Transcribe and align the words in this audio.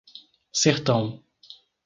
Sertão 0.51 1.21